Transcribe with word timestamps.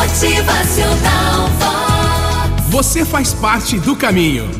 Motivacional. 0.00 1.50
Você 2.70 3.04
faz 3.04 3.34
parte 3.34 3.78
do 3.78 3.94
caminho. 3.94 4.50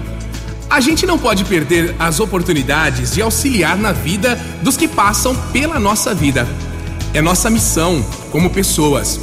A 0.68 0.80
gente 0.80 1.06
não 1.06 1.18
pode 1.18 1.46
perder 1.46 1.96
as 1.98 2.20
oportunidades 2.20 3.12
de 3.12 3.22
auxiliar 3.22 3.78
na 3.78 3.90
vida 3.90 4.38
dos 4.62 4.76
que 4.76 4.86
passam 4.86 5.34
pela 5.50 5.80
nossa 5.80 6.14
vida. 6.14 6.46
É 7.14 7.22
nossa 7.22 7.48
missão 7.48 8.04
como 8.30 8.50
pessoas. 8.50 9.18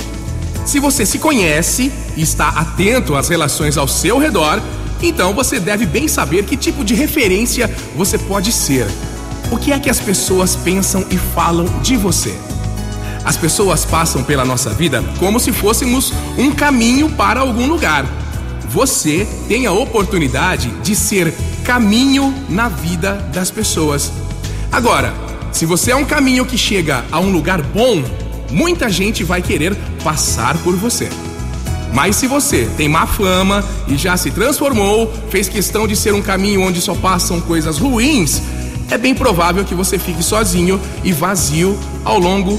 Se 0.65 0.79
você 0.79 1.05
se 1.05 1.19
conhece 1.19 1.91
e 2.15 2.23
está 2.23 2.49
atento 2.49 3.15
às 3.15 3.29
relações 3.29 3.77
ao 3.77 3.87
seu 3.87 4.17
redor, 4.17 4.59
então 5.03 5.35
você 5.35 5.59
deve 5.59 5.85
bem 5.85 6.07
saber 6.07 6.45
que 6.45 6.57
tipo 6.57 6.83
de 6.83 6.95
referência 6.95 7.69
você 7.95 8.17
pode 8.17 8.51
ser. 8.51 8.87
O 9.51 9.57
que 9.57 9.71
é 9.71 9.79
que 9.79 9.89
as 9.89 9.99
pessoas 9.99 10.55
pensam 10.55 11.05
e 11.11 11.17
falam 11.17 11.67
de 11.83 11.95
você? 11.95 12.35
As 13.27 13.35
pessoas 13.35 13.83
passam 13.83 14.23
pela 14.23 14.45
nossa 14.45 14.69
vida 14.69 15.03
como 15.19 15.37
se 15.37 15.51
fôssemos 15.51 16.13
um 16.37 16.49
caminho 16.49 17.09
para 17.09 17.41
algum 17.41 17.67
lugar. 17.67 18.05
Você 18.69 19.27
tem 19.49 19.65
a 19.65 19.73
oportunidade 19.73 20.69
de 20.81 20.95
ser 20.95 21.33
caminho 21.65 22.33
na 22.47 22.69
vida 22.69 23.15
das 23.33 23.51
pessoas. 23.51 24.13
Agora, 24.71 25.13
se 25.51 25.65
você 25.65 25.91
é 25.91 25.95
um 25.97 26.05
caminho 26.05 26.45
que 26.45 26.57
chega 26.57 27.03
a 27.11 27.19
um 27.19 27.29
lugar 27.29 27.61
bom, 27.61 28.01
muita 28.49 28.87
gente 28.87 29.25
vai 29.25 29.41
querer 29.41 29.75
passar 30.05 30.57
por 30.59 30.77
você. 30.77 31.09
Mas 31.93 32.15
se 32.15 32.27
você 32.27 32.69
tem 32.77 32.87
má 32.87 33.05
fama 33.05 33.61
e 33.89 33.97
já 33.97 34.15
se 34.15 34.31
transformou, 34.31 35.13
fez 35.29 35.49
questão 35.49 35.85
de 35.85 35.97
ser 35.97 36.13
um 36.13 36.21
caminho 36.21 36.61
onde 36.61 36.79
só 36.79 36.95
passam 36.95 37.41
coisas 37.41 37.77
ruins, 37.77 38.41
é 38.89 38.97
bem 38.97 39.13
provável 39.13 39.65
que 39.65 39.75
você 39.75 39.99
fique 39.99 40.23
sozinho 40.23 40.79
e 41.03 41.11
vazio 41.11 41.77
ao 42.05 42.17
longo 42.17 42.57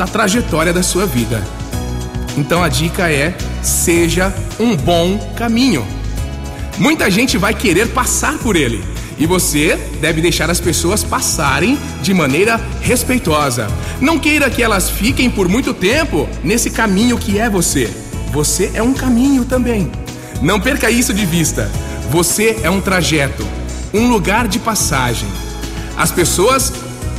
da 0.00 0.06
trajetória 0.06 0.72
da 0.72 0.82
sua 0.82 1.04
vida. 1.04 1.46
Então 2.34 2.64
a 2.64 2.68
dica 2.70 3.12
é: 3.12 3.36
seja 3.62 4.34
um 4.58 4.74
bom 4.74 5.18
caminho. 5.36 5.86
Muita 6.78 7.10
gente 7.10 7.36
vai 7.36 7.52
querer 7.52 7.88
passar 7.88 8.38
por 8.38 8.56
ele. 8.56 8.82
E 9.18 9.26
você 9.26 9.78
deve 10.00 10.22
deixar 10.22 10.48
as 10.48 10.58
pessoas 10.58 11.04
passarem 11.04 11.78
de 12.00 12.14
maneira 12.14 12.58
respeitosa. 12.80 13.68
Não 14.00 14.18
queira 14.18 14.48
que 14.48 14.62
elas 14.62 14.88
fiquem 14.88 15.28
por 15.28 15.46
muito 15.46 15.74
tempo 15.74 16.26
nesse 16.42 16.70
caminho 16.70 17.18
que 17.18 17.38
é 17.38 17.50
você. 17.50 17.92
Você 18.32 18.70
é 18.72 18.82
um 18.82 18.94
caminho 18.94 19.44
também. 19.44 19.92
Não 20.40 20.58
perca 20.58 20.90
isso 20.90 21.12
de 21.12 21.26
vista. 21.26 21.70
Você 22.10 22.58
é 22.62 22.70
um 22.70 22.80
trajeto, 22.80 23.46
um 23.92 24.08
lugar 24.08 24.48
de 24.48 24.58
passagem. 24.58 25.28
As 25.98 26.10
pessoas 26.10 26.72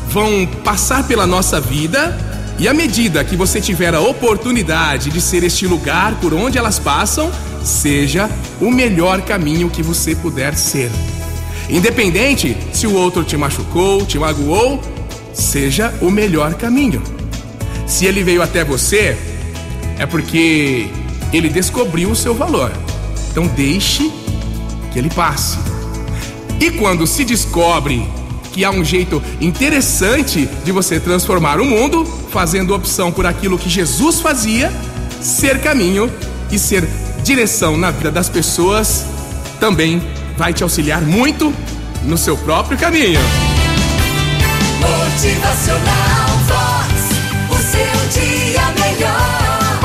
vão 0.10 0.48
passar 0.64 1.08
pela 1.08 1.28
nossa 1.28 1.62
vida 1.62 2.31
e 2.62 2.68
à 2.68 2.76
medida 2.76 3.24
que 3.24 3.36
você 3.36 3.60
tiver 3.60 3.96
a 3.96 4.00
oportunidade 4.00 5.10
de 5.10 5.20
ser 5.20 5.44
este 5.44 5.66
lugar 5.66 6.20
por 6.22 6.32
onde 6.32 6.60
elas 6.60 6.78
passam, 6.78 7.32
seja 7.64 8.30
o 8.62 8.70
melhor 8.70 9.24
caminho 9.24 9.68
que 9.68 9.82
você 9.82 10.16
puder 10.16 10.56
ser. 10.56 10.92
Independente 11.68 12.56
se 12.72 12.86
o 12.86 12.94
outro 12.94 13.24
te 13.24 13.36
machucou, 13.36 14.06
te 14.06 14.20
magoou, 14.20 14.80
seja 15.34 15.92
o 16.02 16.12
melhor 16.12 16.54
caminho. 16.54 17.02
Se 17.88 18.06
ele 18.06 18.24
veio 18.24 18.44
até 18.44 18.64
você, 18.64 19.18
é 19.98 20.06
porque 20.06 20.88
ele 21.34 21.50
descobriu 21.50 22.12
o 22.12 22.16
seu 22.16 22.36
valor. 22.36 22.72
Então 23.32 23.48
deixe 23.48 24.12
que 24.94 25.00
ele 25.00 25.10
passe. 25.10 25.58
E 26.60 26.70
quando 26.70 27.08
se 27.08 27.26
descobre 27.26 28.08
que 28.52 28.66
há 28.66 28.72
um 28.72 28.84
jeito 28.84 29.22
interessante 29.40 30.50
de 30.64 30.72
você 30.72 31.00
transformar 31.00 31.60
o 31.60 31.66
mundo, 31.66 32.06
fazendo 32.32 32.76
opção 32.76 33.12
por 33.12 33.26
aquilo 33.26 33.58
que 33.58 33.70
Jesus 33.70 34.20
fazia, 34.20 34.72
ser 35.22 35.60
caminho 35.62 36.12
e 36.52 36.60
ser 36.60 36.88
direção 37.24 37.78
na 37.78 37.92
vida 37.92 38.12
das 38.12 38.28
pessoas 38.28 39.06
também 39.60 40.02
vai 40.38 40.54
te 40.54 40.64
auxiliar 40.64 41.02
muito 41.02 41.54
no 42.04 42.18
seu 42.18 42.36
próprio 42.36 42.78
caminho. 42.78 43.20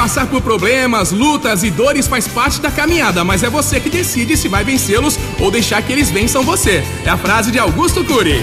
Passar 0.06 0.28
por 0.28 0.40
problemas, 0.40 1.10
lutas 1.10 1.64
e 1.64 1.68
dores 1.68 2.06
faz 2.06 2.28
parte 2.28 2.60
da 2.60 2.70
caminhada, 2.70 3.24
mas 3.24 3.42
é 3.42 3.50
você 3.50 3.80
que 3.80 3.90
decide 3.90 4.36
se 4.36 4.46
vai 4.46 4.62
vencê-los 4.62 5.18
ou 5.40 5.50
deixar 5.50 5.82
que 5.82 5.92
eles 5.92 6.12
vençam 6.12 6.44
você. 6.44 6.84
É 7.04 7.10
a 7.10 7.16
frase 7.16 7.50
de 7.50 7.58
Augusto 7.58 8.04
Cury. 8.04 8.40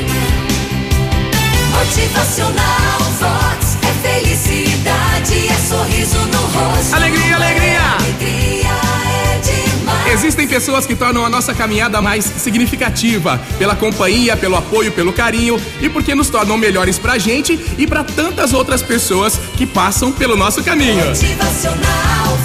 Motivacional 1.72 3.03
Existem 10.23 10.47
pessoas 10.47 10.85
que 10.85 10.95
tornam 10.95 11.25
a 11.25 11.29
nossa 11.29 11.53
caminhada 11.53 12.01
mais 12.01 12.23
significativa 12.23 13.41
pela 13.59 13.75
companhia, 13.75 14.38
pelo 14.38 14.56
apoio, 14.56 14.89
pelo 14.89 15.11
carinho 15.11 15.61
e 15.81 15.89
porque 15.89 16.16
nos 16.16 16.29
tornam 16.29 16.57
melhores 16.57 16.97
pra 16.97 17.17
gente 17.17 17.59
e 17.78 17.85
pra 17.85 18.06
tantas 18.06 18.53
outras 18.53 18.81
pessoas 18.81 19.38
que 19.57 19.66
passam 19.66 20.13
pelo 20.13 20.38
nosso 20.38 20.63
caminho. 20.63 21.09
Motivacional 21.09 22.38